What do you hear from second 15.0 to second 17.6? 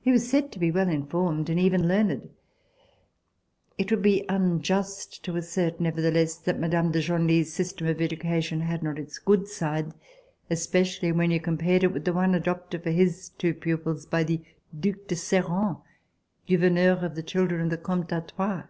de Serent, gouverneur of the chil